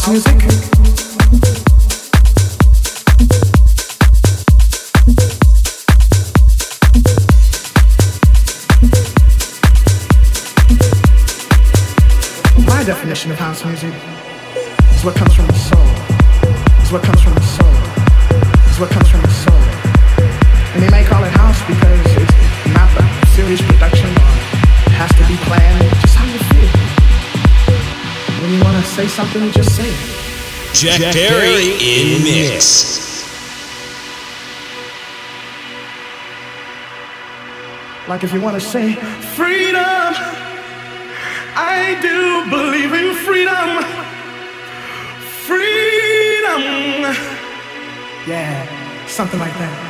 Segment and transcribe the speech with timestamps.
[0.00, 0.40] house
[12.86, 13.94] definition of house music
[14.94, 15.86] is what comes from the soul.
[16.82, 17.74] Is what comes from the soul.
[18.70, 19.19] Is what comes from
[29.10, 30.74] you want to something, you just say it.
[30.74, 33.00] Jack, Perry in mix.
[38.08, 38.94] Like if you want to say
[39.34, 40.14] freedom,
[41.54, 43.84] I do believe in freedom.
[45.46, 46.62] Freedom.
[48.26, 49.89] Yeah, something like that.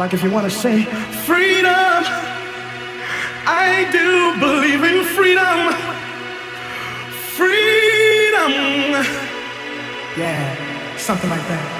[0.00, 0.84] Like if you want to say
[1.26, 1.74] freedom,
[3.44, 5.74] I do believe in freedom.
[7.36, 9.04] Freedom.
[10.16, 11.79] Yeah, something like that.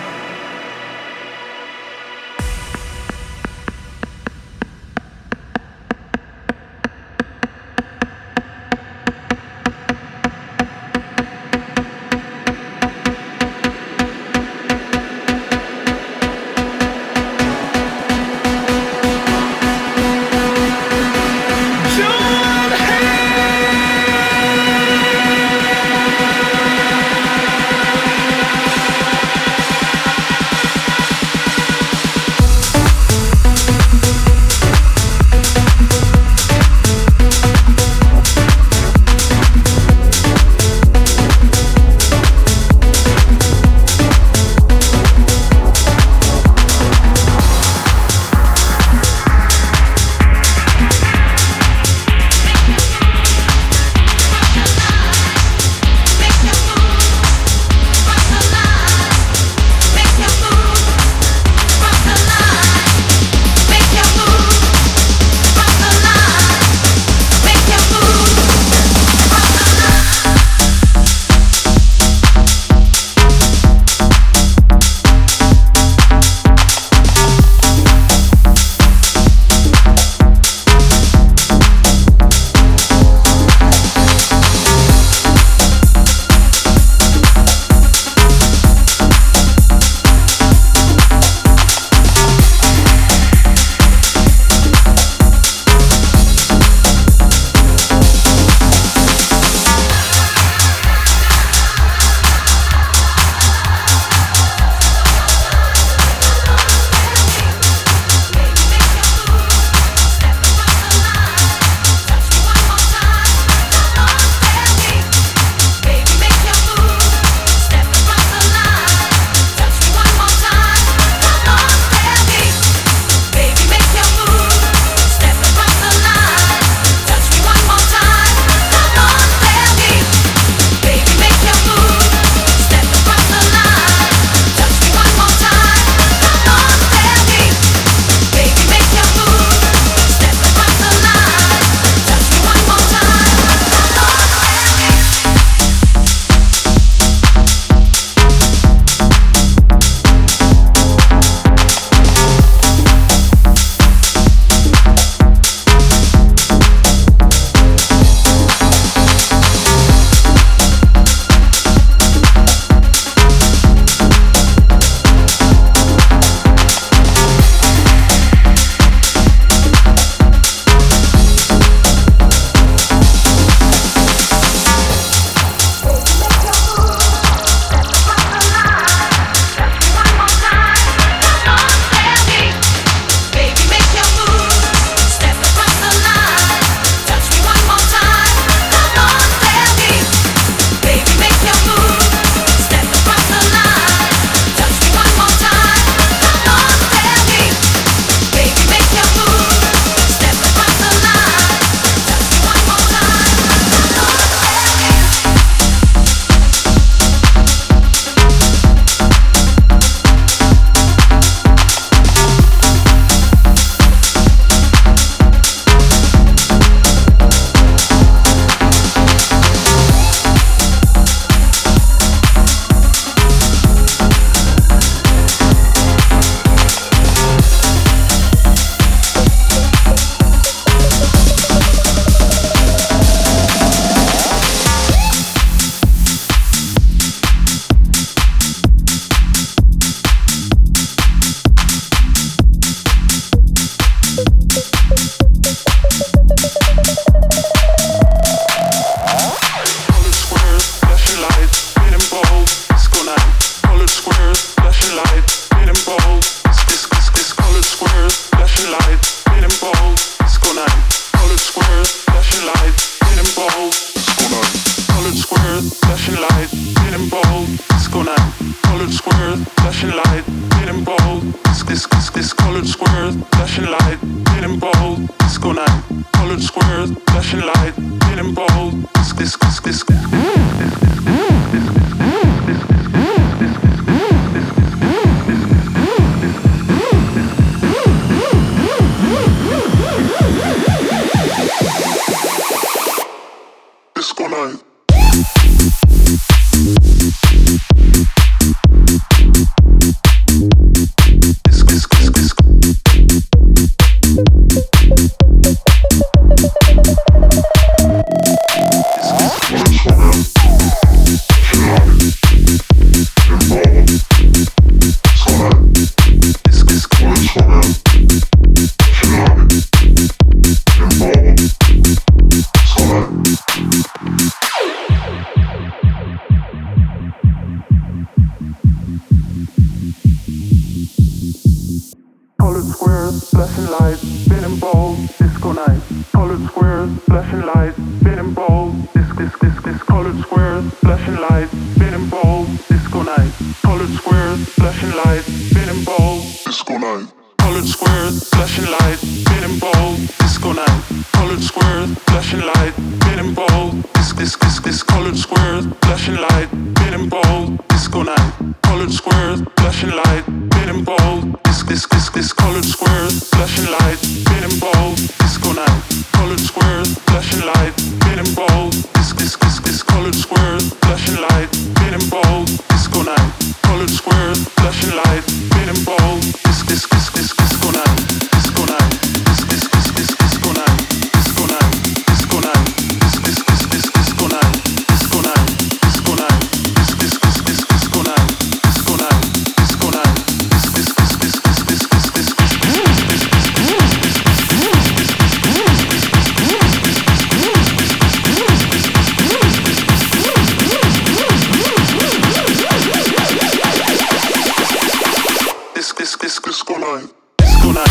[407.52, 407.84] Skuna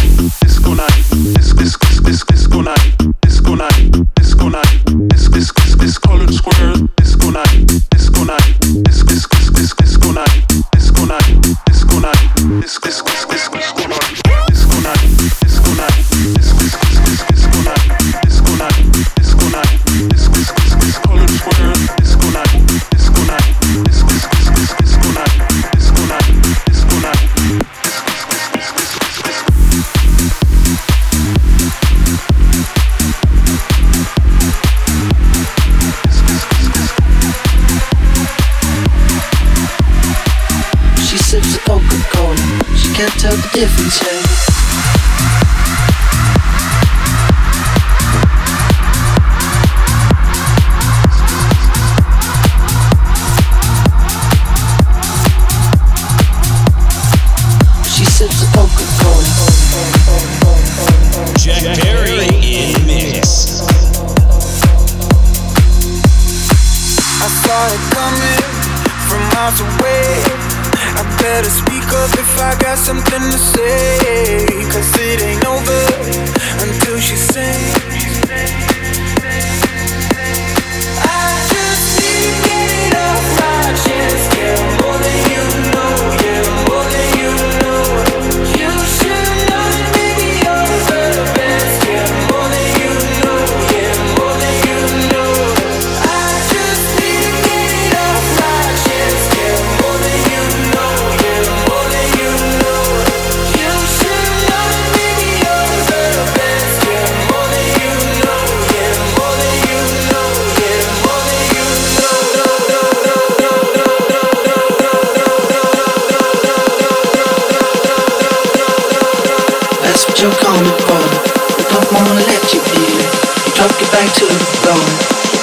[123.99, 124.79] back to the floor,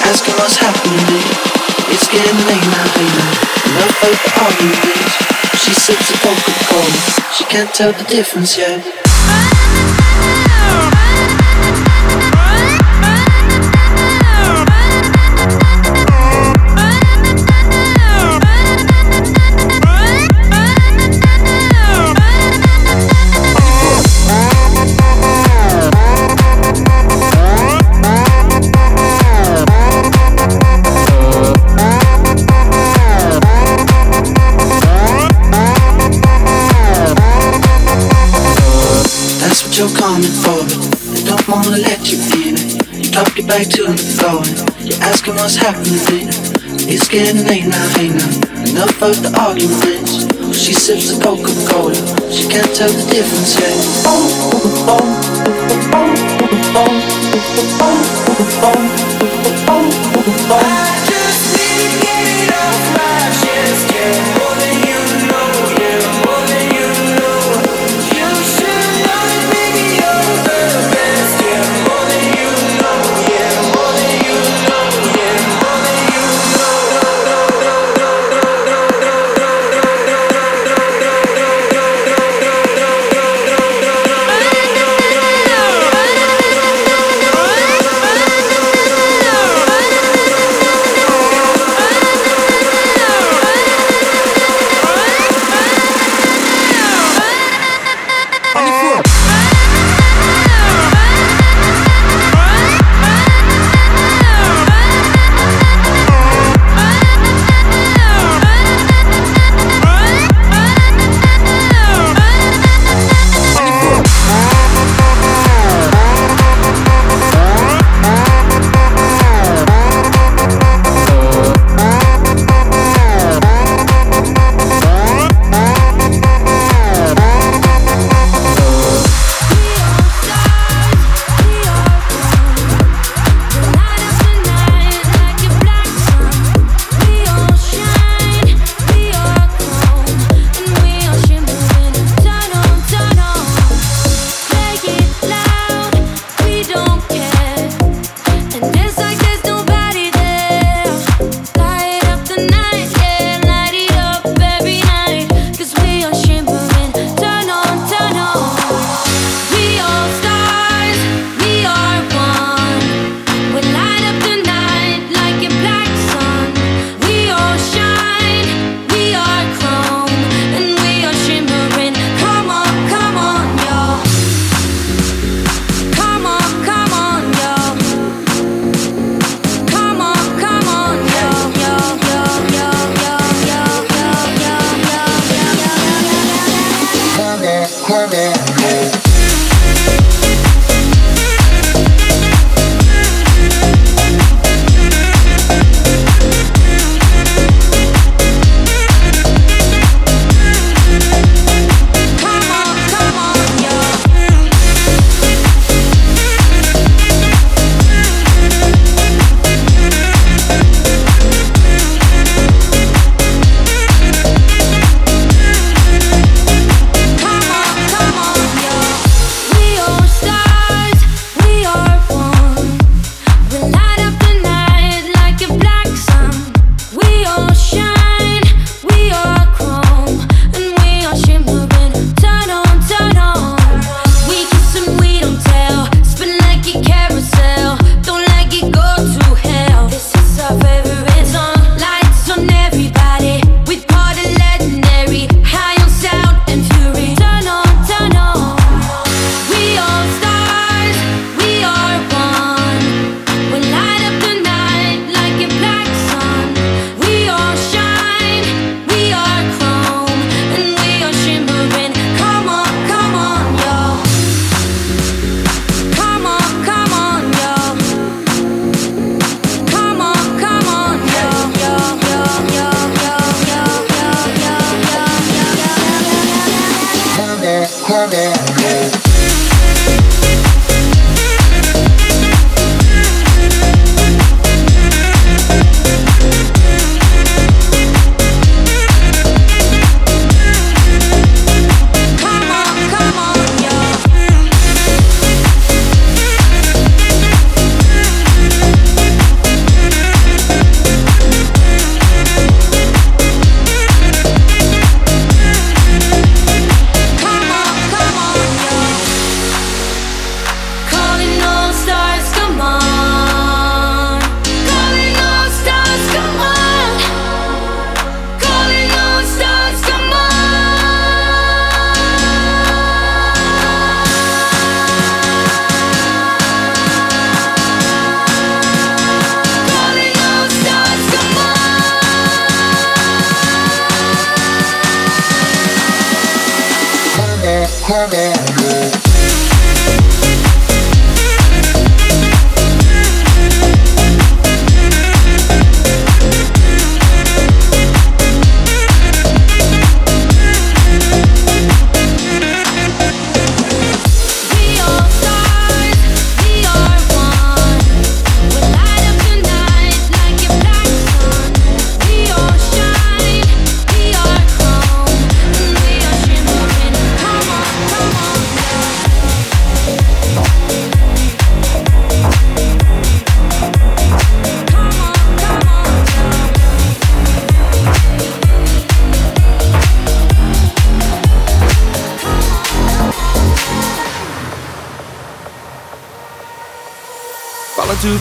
[0.09, 0.97] asking what's happening.
[1.93, 3.33] It's getting late now, hey now.
[3.69, 5.13] Enough the arguments.
[5.61, 9.96] She sips a Coca-Cola, she can't tell the difference yet.
[39.79, 42.57] You're coming for, but they don't wanna let you in.
[42.97, 44.41] You drop your back to the floor
[44.81, 46.31] you're asking what's happening.
[46.89, 48.31] It's getting late now, hey now.
[48.65, 50.25] Enough of the arguments.
[50.57, 51.95] She sips the Coca-Cola.
[52.33, 53.77] She can't tell the difference yet.
[60.49, 61.16] I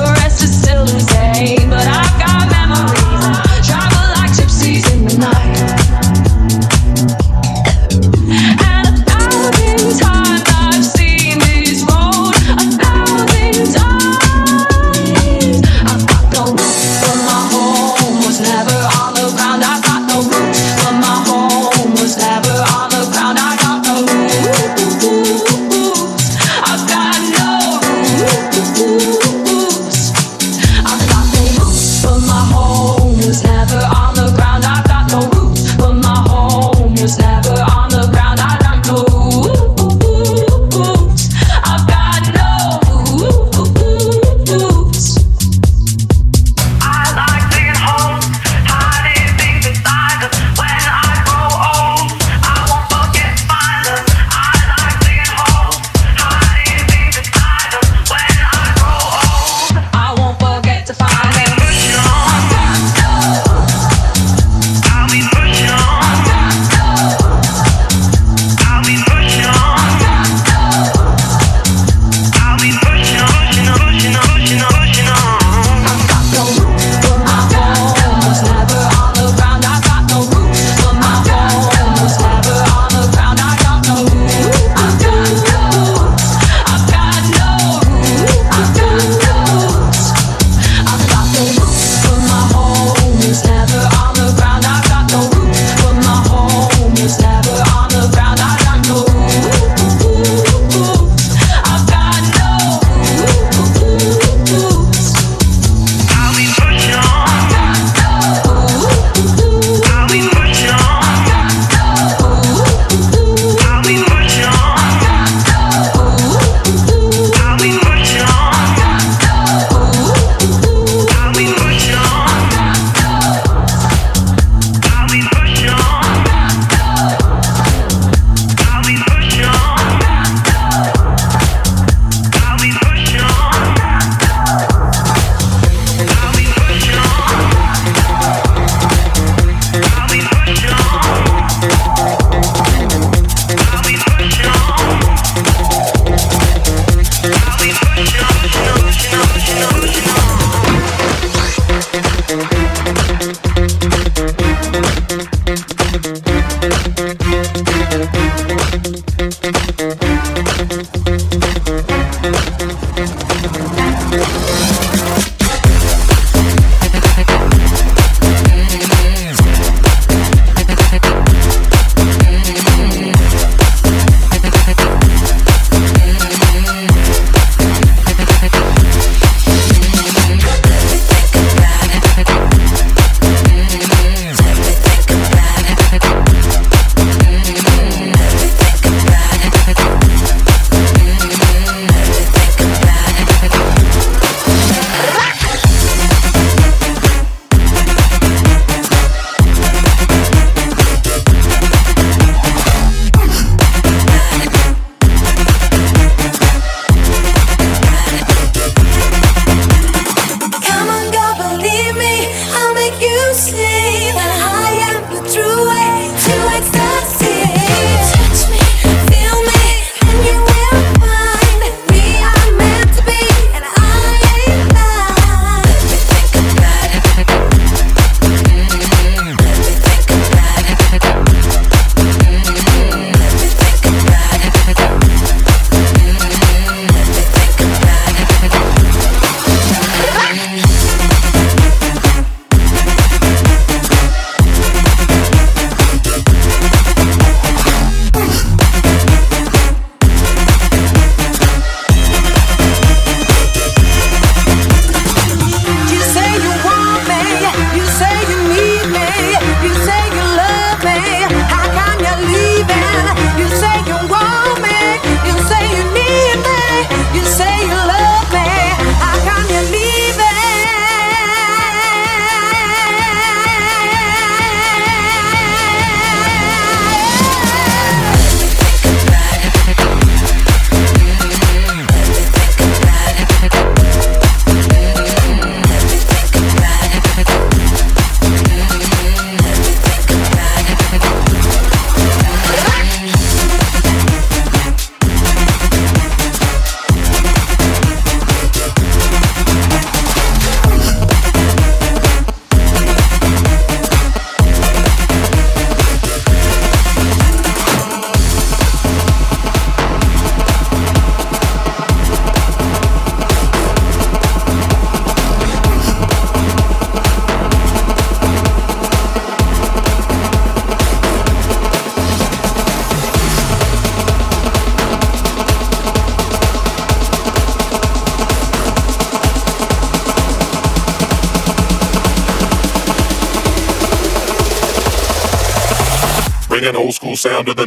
[0.00, 1.70] the rest is still the same.
[1.70, 1.89] But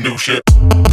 [0.04, 0.92] new shit.